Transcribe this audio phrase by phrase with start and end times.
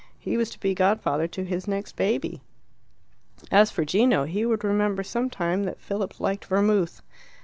[0.17, 2.41] He was to be godfather to his next baby.
[3.51, 7.03] As for Gino, he would remember some time that Philip liked vermouth.